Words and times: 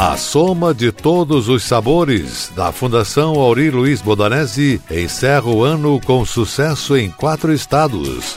A 0.00 0.16
soma 0.16 0.72
de 0.72 0.92
todos 0.92 1.48
os 1.48 1.64
sabores 1.64 2.52
da 2.54 2.70
Fundação 2.70 3.34
Auri 3.34 3.68
Luiz 3.68 4.00
Bodanese 4.00 4.80
encerra 4.88 5.50
o 5.50 5.64
ano 5.64 6.00
com 6.06 6.24
sucesso 6.24 6.96
em 6.96 7.10
quatro 7.10 7.52
estados. 7.52 8.36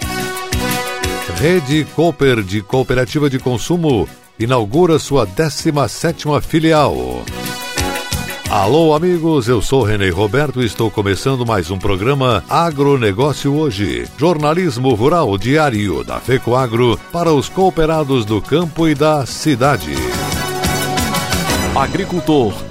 Rede 1.36 1.86
Cooper 1.96 2.42
de 2.42 2.64
Cooperativa 2.64 3.30
de 3.30 3.38
Consumo 3.38 4.10
inaugura 4.40 4.98
sua 4.98 5.28
17ª 5.28 6.42
filial. 6.42 6.96
Alô, 8.50 8.96
amigos, 8.96 9.48
eu 9.48 9.62
sou 9.62 9.84
René 9.84 10.10
Roberto 10.10 10.64
e 10.64 10.66
estou 10.66 10.90
começando 10.90 11.46
mais 11.46 11.70
um 11.70 11.78
programa 11.78 12.44
Agronegócio 12.50 13.54
Hoje, 13.54 14.08
jornalismo 14.18 14.96
rural 14.96 15.38
diário 15.38 16.04
da 16.04 16.20
FECOAGRO 16.20 17.00
para 17.12 17.32
os 17.32 17.48
cooperados 17.48 18.26
do 18.26 18.42
campo 18.42 18.88
e 18.88 18.96
da 18.96 19.28
cidade. 19.28 19.94
Agricultor. 21.76 22.71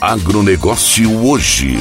Agronegócio 0.00 1.10
hoje. 1.24 1.76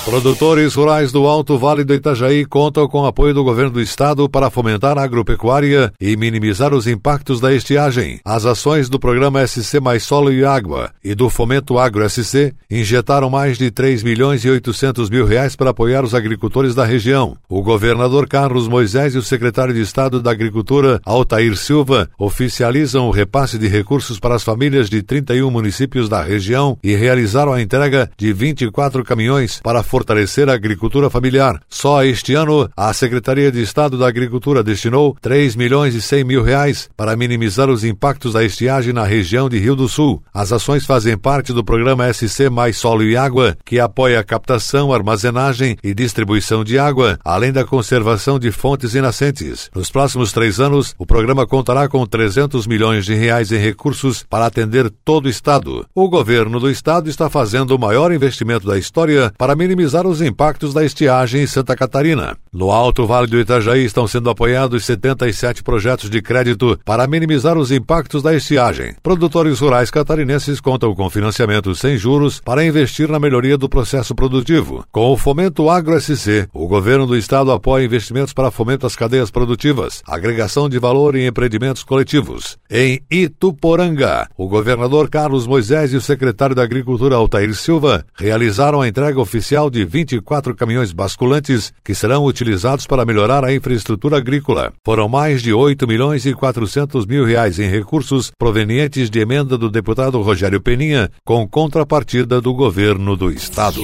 Produtores 0.09 0.75
rurais 0.75 1.13
do 1.13 1.27
Alto 1.27 1.59
Vale 1.59 1.85
do 1.85 1.93
Itajaí 1.93 2.47
contam 2.47 2.89
com 2.89 3.05
apoio 3.05 3.35
do 3.35 3.45
governo 3.45 3.73
do 3.73 3.81
estado 3.81 4.27
para 4.27 4.49
fomentar 4.49 4.97
a 4.97 5.03
agropecuária 5.03 5.93
e 6.01 6.17
minimizar 6.17 6.73
os 6.73 6.87
impactos 6.87 7.43
da 7.43 7.53
estiagem. 7.53 8.19
As 8.25 8.47
ações 8.47 8.89
do 8.89 8.99
programa 8.99 9.47
SC 9.47 9.79
Mais 9.81 10.05
Solo 10.05 10.33
e 10.33 10.47
Água 10.47 10.91
e 11.05 11.15
do 11.15 11.29
Fomento 11.29 11.79
Agro 11.79 12.09
SC 12.09 12.55
injetaram 12.71 13.29
mais 13.29 13.59
de 13.59 13.71
3 13.71 14.03
milhões 14.03 14.47
e 14.47 14.49
800 14.49 15.11
mil 15.11 15.27
reais 15.27 15.55
para 15.55 15.71
apoiar 15.71 16.03
os 16.03 16.15
agricultores 16.15 16.75
da 16.75 16.87
região. 16.87 17.37
O 17.47 17.61
governador 17.63 18.27
Carlos 18.27 18.67
Moisés 18.67 19.15
e 19.15 19.19
o 19.19 19.23
secretário 19.23 19.75
de 19.75 19.83
Estado 19.83 20.23
da 20.23 20.31
Agricultura, 20.31 21.03
Altair 21.05 21.55
Silva, 21.55 22.09
oficializam 22.19 23.09
o 23.09 23.13
repasse 23.13 23.59
de 23.59 23.69
recursos 23.69 24.19
para 24.19 24.37
as 24.37 24.43
famílias 24.43 24.89
de 24.89 25.03
31 25.03 25.51
municípios 25.51 26.09
da 26.09 26.23
região 26.23 26.79
e 26.83 26.97
realizaram 26.97 27.53
a 27.53 27.61
entrega 27.61 28.11
de 28.17 28.33
24 28.33 29.05
caminhões 29.05 29.61
para 29.63 29.83
fortalecer 29.99 30.49
a 30.49 30.55
agricultura 30.55 31.11
familiar. 31.11 31.61
Só 31.69 32.05
este 32.05 32.33
ano, 32.35 32.71
a 32.77 32.93
Secretaria 32.93 33.51
de 33.51 33.61
Estado 33.61 33.99
da 33.99 34.07
Agricultura 34.07 34.63
destinou 34.63 35.17
3 35.21 35.57
milhões 35.57 35.93
e 35.97 36.01
100 36.01 36.23
mil 36.23 36.43
reais 36.43 36.89
para 36.97 37.17
minimizar 37.17 37.69
os 37.69 37.83
impactos 37.83 38.35
da 38.35 38.45
estiagem 38.45 38.93
na 38.93 39.03
região 39.03 39.49
de 39.49 39.59
Rio 39.59 39.75
do 39.75 39.89
Sul. 39.89 40.23
As 40.33 40.53
ações 40.53 40.87
fazem 40.87 41.19
parte 41.19 41.53
do 41.53 41.65
programa 41.65 42.13
SC 42.13 42.49
Mais 42.49 42.77
Solo 42.77 43.03
e 43.03 43.17
Água, 43.17 43.57
que 43.65 43.81
apoia 43.81 44.21
a 44.21 44.25
captação, 44.25 44.93
armazenagem 44.93 45.77
e 45.83 45.93
distribuição 45.93 46.63
de 46.63 46.79
água, 46.79 47.19
além 47.25 47.53
da 47.53 47.65
conservação 47.65 48.39
de 48.39 48.53
fontes 48.53 48.95
e 48.95 49.01
nascentes. 49.01 49.69
Nos 49.75 49.91
próximos 49.91 50.31
três 50.31 50.61
anos, 50.61 50.95
o 50.97 51.05
programa 51.05 51.45
contará 51.45 51.89
com 51.89 52.07
300 52.07 52.69
milhões 52.69 53.05
de 53.05 53.15
reais 53.15 53.51
em 53.51 53.59
recursos 53.59 54.25
para 54.31 54.47
atender 54.47 54.91
todo 55.05 55.27
o 55.27 55.29
Estado. 55.29 55.85
O 55.93 56.09
governo 56.09 56.61
do 56.61 56.71
Estado 56.71 57.11
está 57.11 57.29
fazendo 57.29 57.73
o 57.73 57.79
maior 57.79 58.13
investimento 58.13 58.67
da 58.69 58.79
história 58.79 59.33
para 59.37 59.57
minimizar 59.57 59.88
minimizar 59.89 60.07
os 60.07 60.21
impactos 60.21 60.75
da 60.75 60.85
estiagem 60.85 61.43
em 61.43 61.47
Santa 61.47 61.75
Catarina. 61.75 62.37
No 62.53 62.71
Alto 62.71 63.07
Vale 63.07 63.27
do 63.27 63.39
Itajaí 63.39 63.85
estão 63.85 64.07
sendo 64.07 64.29
apoiados 64.29 64.85
77 64.85 65.63
projetos 65.63 66.11
de 66.11 66.21
crédito 66.21 66.79
para 66.85 67.07
minimizar 67.07 67.57
os 67.57 67.71
impactos 67.71 68.23
da 68.23 68.35
estiagem. 68.35 68.95
Produtores 69.03 69.61
rurais 69.61 69.91
catarinenses 69.91 70.61
contam 70.61 70.95
com 70.95 71.09
financiamento 71.09 71.75
sem 71.75 71.97
juros 71.97 72.41
para 72.41 72.65
investir 72.65 73.09
na 73.09 73.19
melhoria 73.19 73.57
do 73.57 73.69
processo 73.69 74.15
produtivo. 74.15 74.85
Com 74.93 75.13
o 75.13 75.17
Fomento 75.17 75.71
Agro 75.71 75.99
SC, 75.99 76.49
o 76.53 76.67
governo 76.67 77.07
do 77.07 77.17
estado 77.17 77.51
apoia 77.51 77.85
investimentos 77.85 78.33
para 78.33 78.51
fomento 78.51 78.87
às 78.87 78.97
cadeias 78.97 79.31
produtivas, 79.31 80.03
agregação 80.07 80.69
de 80.69 80.79
valor 80.79 81.17
em 81.17 81.27
empreendimentos 81.27 81.83
coletivos. 81.83 82.59
Em 82.71 83.01
Ituporanga, 83.11 84.29
o 84.37 84.49
governador 84.49 85.09
Carlos 85.09 85.47
Moisés 85.47 85.93
e 85.93 85.97
o 85.97 86.01
secretário 86.01 86.55
da 86.55 86.63
Agricultura 86.63 87.17
Altair 87.17 87.55
Silva 87.55 88.05
realizaram 88.17 88.81
a 88.81 88.89
entrega 88.89 89.21
oficial 89.21 89.68
de 89.71 89.79
de 89.79 89.85
24 89.85 90.57
caminhões 90.57 90.93
basculantes 90.93 91.73
que 91.85 91.95
serão 91.95 92.25
utilizados 92.25 92.85
para 92.85 93.05
melhorar 93.05 93.45
a 93.45 93.55
infraestrutura 93.55 94.17
agrícola. 94.17 94.73
Foram 94.85 95.09
mais 95.09 95.41
de 95.41 95.53
8 95.53 95.87
milhões 95.87 96.27
e 96.27 96.35
400 96.35 97.07
mil 97.07 97.25
reais 97.25 97.61
em 97.61 97.71
recursos 97.71 98.33
provenientes 98.37 99.09
de 99.09 99.21
emenda 99.21 99.57
do 99.57 99.71
deputado 99.71 100.21
Rogério 100.21 100.61
Peninha, 100.61 101.09
com 101.25 101.47
contrapartida 101.47 102.41
do 102.41 102.53
governo 102.53 103.17
do 103.17 103.31
estado. 103.31 103.81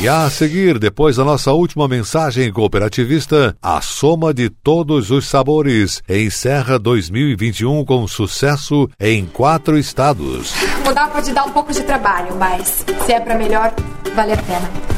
E 0.00 0.08
a 0.08 0.30
seguir, 0.30 0.78
depois 0.78 1.16
da 1.16 1.24
nossa 1.24 1.52
última 1.52 1.88
mensagem 1.88 2.52
cooperativista, 2.52 3.56
a 3.60 3.80
soma 3.80 4.32
de 4.32 4.48
todos 4.48 5.10
os 5.10 5.26
sabores 5.26 6.00
encerra 6.08 6.78
2021 6.78 7.84
com 7.84 8.06
sucesso 8.06 8.88
em 9.00 9.26
quatro 9.26 9.76
estados. 9.76 10.52
Mudar 10.84 11.10
pode 11.10 11.32
dar 11.32 11.44
um 11.44 11.50
pouco 11.50 11.72
de 11.72 11.82
trabalho, 11.82 12.36
mas 12.36 12.84
se 13.04 13.12
é 13.12 13.18
para 13.18 13.36
melhor, 13.36 13.74
vale 14.14 14.34
a 14.34 14.36
pena. 14.36 14.97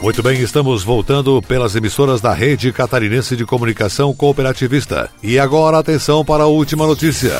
Muito 0.00 0.22
bem, 0.22 0.40
estamos 0.40 0.84
voltando 0.84 1.42
pelas 1.42 1.74
emissoras 1.74 2.20
da 2.20 2.32
Rede 2.32 2.72
Catarinense 2.72 3.34
de 3.34 3.44
Comunicação 3.44 4.14
Cooperativista. 4.14 5.10
E 5.20 5.40
agora 5.40 5.76
atenção 5.76 6.24
para 6.24 6.44
a 6.44 6.46
última 6.46 6.86
notícia. 6.86 7.32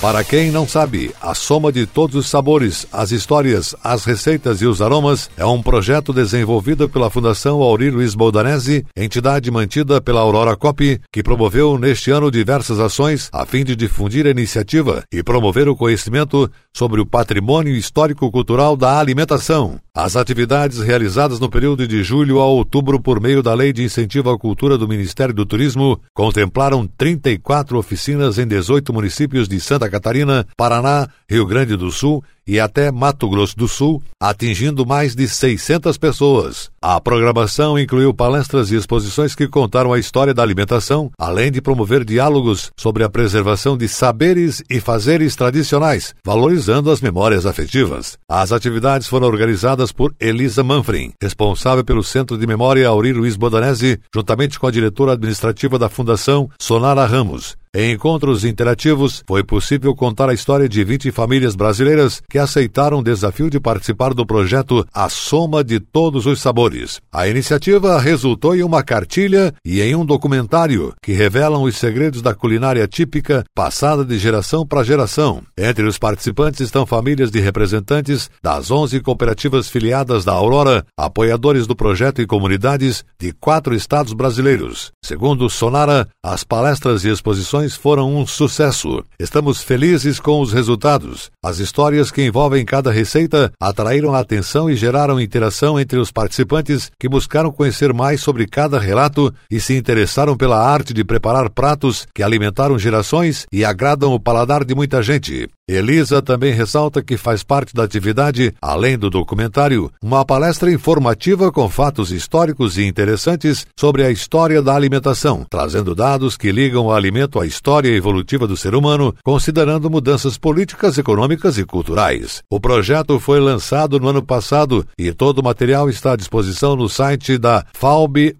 Para 0.00 0.24
quem 0.24 0.50
não 0.50 0.66
sabe, 0.66 1.14
a 1.20 1.34
soma 1.34 1.70
de 1.70 1.86
todos 1.86 2.16
os 2.16 2.26
sabores, 2.26 2.86
as 2.90 3.12
histórias, 3.12 3.76
as 3.84 4.04
receitas 4.04 4.62
e 4.62 4.66
os 4.66 4.80
aromas 4.80 5.30
é 5.36 5.44
um 5.44 5.62
projeto 5.62 6.10
desenvolvido 6.10 6.88
pela 6.88 7.10
Fundação 7.10 7.60
Auri 7.60 7.90
Luiz 7.90 8.14
Boldanese, 8.14 8.84
entidade 8.96 9.50
mantida 9.50 10.00
pela 10.00 10.20
Aurora 10.20 10.56
Cop, 10.56 11.00
que 11.12 11.22
promoveu 11.22 11.78
neste 11.78 12.10
ano 12.10 12.30
diversas 12.30 12.80
ações 12.80 13.28
a 13.30 13.44
fim 13.44 13.62
de 13.62 13.76
difundir 13.76 14.26
a 14.26 14.30
iniciativa 14.30 15.04
e 15.12 15.22
promover 15.22 15.68
o 15.68 15.76
conhecimento 15.76 16.50
sobre 16.74 17.00
o 17.00 17.06
patrimônio 17.06 17.76
histórico-cultural 17.76 18.76
da 18.78 18.98
alimentação. 18.98 19.78
As 20.02 20.16
atividades 20.16 20.78
realizadas 20.78 21.38
no 21.38 21.50
período 21.50 21.86
de 21.86 22.02
julho 22.02 22.40
a 22.40 22.46
outubro 22.46 22.98
por 22.98 23.20
meio 23.20 23.42
da 23.42 23.52
Lei 23.52 23.70
de 23.70 23.82
Incentivo 23.82 24.30
à 24.30 24.38
Cultura 24.38 24.78
do 24.78 24.88
Ministério 24.88 25.34
do 25.34 25.44
Turismo 25.44 26.00
contemplaram 26.14 26.86
34 26.86 27.76
oficinas 27.76 28.38
em 28.38 28.46
18 28.46 28.94
municípios 28.94 29.46
de 29.46 29.60
Santa 29.60 29.90
Catarina, 29.90 30.46
Paraná, 30.56 31.06
Rio 31.28 31.44
Grande 31.44 31.76
do 31.76 31.90
Sul 31.90 32.24
e 32.50 32.58
até 32.58 32.90
Mato 32.90 33.28
Grosso 33.28 33.56
do 33.56 33.68
Sul, 33.68 34.02
atingindo 34.20 34.84
mais 34.84 35.14
de 35.14 35.28
600 35.28 35.96
pessoas. 35.96 36.68
A 36.82 37.00
programação 37.00 37.78
incluiu 37.78 38.12
palestras 38.12 38.72
e 38.72 38.74
exposições 38.74 39.36
que 39.36 39.46
contaram 39.46 39.92
a 39.92 40.00
história 40.00 40.34
da 40.34 40.42
alimentação, 40.42 41.12
além 41.16 41.52
de 41.52 41.62
promover 41.62 42.04
diálogos 42.04 42.72
sobre 42.76 43.04
a 43.04 43.08
preservação 43.08 43.78
de 43.78 43.86
saberes 43.86 44.64
e 44.68 44.80
fazeres 44.80 45.36
tradicionais, 45.36 46.12
valorizando 46.24 46.90
as 46.90 47.00
memórias 47.00 47.46
afetivas. 47.46 48.18
As 48.28 48.50
atividades 48.50 49.06
foram 49.06 49.28
organizadas 49.28 49.92
por 49.92 50.12
Elisa 50.18 50.64
Manfrim, 50.64 51.12
responsável 51.22 51.84
pelo 51.84 52.02
Centro 52.02 52.36
de 52.36 52.48
Memória 52.48 52.88
Auri 52.88 53.12
Luiz 53.12 53.36
Bodanese, 53.36 54.00
juntamente 54.12 54.58
com 54.58 54.66
a 54.66 54.72
diretora 54.72 55.12
administrativa 55.12 55.78
da 55.78 55.88
Fundação, 55.88 56.50
Sonara 56.58 57.06
Ramos, 57.06 57.59
Em 57.72 57.92
encontros 57.92 58.44
interativos, 58.44 59.22
foi 59.28 59.44
possível 59.44 59.94
contar 59.94 60.28
a 60.28 60.34
história 60.34 60.68
de 60.68 60.82
20 60.82 61.12
famílias 61.12 61.54
brasileiras 61.54 62.20
que 62.28 62.36
aceitaram 62.36 62.98
o 62.98 63.02
desafio 63.02 63.48
de 63.48 63.60
participar 63.60 64.12
do 64.12 64.26
projeto 64.26 64.84
A 64.92 65.08
Soma 65.08 65.62
de 65.62 65.78
Todos 65.78 66.26
os 66.26 66.40
Sabores. 66.40 67.00
A 67.12 67.28
iniciativa 67.28 68.00
resultou 68.00 68.56
em 68.56 68.64
uma 68.64 68.82
cartilha 68.82 69.54
e 69.64 69.80
em 69.80 69.94
um 69.94 70.04
documentário 70.04 70.92
que 71.00 71.12
revelam 71.12 71.62
os 71.62 71.76
segredos 71.76 72.20
da 72.20 72.34
culinária 72.34 72.88
típica 72.88 73.44
passada 73.54 74.04
de 74.04 74.18
geração 74.18 74.66
para 74.66 74.82
geração. 74.82 75.40
Entre 75.56 75.84
os 75.84 75.96
participantes 75.96 76.58
estão 76.58 76.84
famílias 76.84 77.30
de 77.30 77.38
representantes 77.38 78.28
das 78.42 78.68
11 78.68 78.98
cooperativas 78.98 79.70
filiadas 79.70 80.24
da 80.24 80.32
Aurora, 80.32 80.84
apoiadores 80.96 81.68
do 81.68 81.76
projeto 81.76 82.20
e 82.20 82.26
comunidades 82.26 83.04
de 83.16 83.32
quatro 83.32 83.76
estados 83.76 84.12
brasileiros. 84.12 84.90
Segundo 85.04 85.48
Sonara, 85.48 86.08
as 86.20 86.42
palestras 86.42 87.04
e 87.04 87.10
exposições 87.10 87.59
foram 87.74 88.16
um 88.16 88.26
sucesso. 88.26 89.04
Estamos 89.18 89.62
felizes 89.62 90.18
com 90.18 90.40
os 90.40 90.52
resultados. 90.52 91.30
As 91.42 91.58
histórias 91.58 92.10
que 92.10 92.24
envolvem 92.24 92.64
cada 92.64 92.90
receita 92.90 93.52
atraíram 93.60 94.14
a 94.14 94.20
atenção 94.20 94.70
e 94.70 94.76
geraram 94.76 95.20
interação 95.20 95.78
entre 95.78 95.98
os 95.98 96.10
participantes 96.10 96.90
que 96.98 97.08
buscaram 97.08 97.50
conhecer 97.52 97.92
mais 97.92 98.20
sobre 98.20 98.46
cada 98.46 98.78
relato 98.78 99.32
e 99.50 99.60
se 99.60 99.76
interessaram 99.76 100.36
pela 100.36 100.60
arte 100.60 100.94
de 100.94 101.04
preparar 101.04 101.50
pratos 101.50 102.06
que 102.14 102.22
alimentaram 102.22 102.78
gerações 102.78 103.46
e 103.52 103.64
agradam 103.64 104.12
o 104.12 104.20
paladar 104.20 104.64
de 104.64 104.74
muita 104.74 105.02
gente. 105.02 105.48
Elisa 105.72 106.20
também 106.20 106.52
ressalta 106.52 107.00
que 107.00 107.16
faz 107.16 107.44
parte 107.44 107.72
da 107.72 107.84
atividade, 107.84 108.52
além 108.60 108.98
do 108.98 109.08
documentário, 109.08 109.88
uma 110.02 110.24
palestra 110.24 110.72
informativa 110.72 111.52
com 111.52 111.68
fatos 111.68 112.10
históricos 112.10 112.76
e 112.76 112.84
interessantes 112.84 113.64
sobre 113.78 114.04
a 114.04 114.10
história 114.10 114.60
da 114.60 114.74
alimentação, 114.74 115.46
trazendo 115.48 115.94
dados 115.94 116.36
que 116.36 116.50
ligam 116.50 116.86
o 116.86 116.92
alimento 116.92 117.38
à 117.38 117.46
história 117.46 117.88
evolutiva 117.88 118.48
do 118.48 118.56
ser 118.56 118.74
humano, 118.74 119.14
considerando 119.22 119.88
mudanças 119.88 120.36
políticas, 120.36 120.98
econômicas 120.98 121.56
e 121.56 121.64
culturais. 121.64 122.42
O 122.50 122.58
projeto 122.58 123.20
foi 123.20 123.38
lançado 123.38 124.00
no 124.00 124.08
ano 124.08 124.24
passado 124.24 124.84
e 124.98 125.12
todo 125.12 125.38
o 125.38 125.44
material 125.44 125.88
está 125.88 126.14
à 126.14 126.16
disposição 126.16 126.74
no 126.74 126.88
site 126.88 127.38
da 127.38 127.64
falb.org.br. 127.74 128.36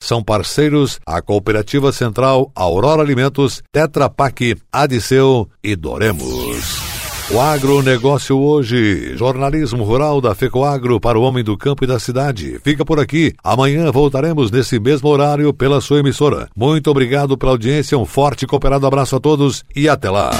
São 0.00 0.22
parceiros 0.22 1.00
a 1.04 1.20
Cooperativa 1.20 1.90
Central 1.90 2.52
Aurora 2.54 3.02
Alimentos, 3.02 3.60
Tetra 3.72 4.08
Pak, 4.08 4.56
Adiceu 4.72 5.31
e 5.62 5.76
Doremos. 5.76 6.92
O 7.30 7.40
agronegócio 7.40 8.38
hoje, 8.38 9.16
jornalismo 9.16 9.84
rural 9.84 10.20
da 10.20 10.34
FECOAGro 10.34 11.00
para 11.00 11.18
o 11.18 11.22
homem 11.22 11.42
do 11.42 11.56
campo 11.56 11.84
e 11.84 11.86
da 11.86 11.98
cidade. 11.98 12.60
Fica 12.62 12.84
por 12.84 13.00
aqui. 13.00 13.32
Amanhã 13.42 13.90
voltaremos 13.90 14.50
nesse 14.50 14.78
mesmo 14.78 15.08
horário 15.08 15.54
pela 15.54 15.80
sua 15.80 16.00
emissora. 16.00 16.48
Muito 16.54 16.90
obrigado 16.90 17.38
pela 17.38 17.52
audiência, 17.52 17.96
um 17.96 18.04
forte 18.04 18.42
e 18.42 18.46
cooperado 18.46 18.86
abraço 18.86 19.16
a 19.16 19.20
todos 19.20 19.64
e 19.74 19.88
até 19.88 20.10
lá. 20.10 20.30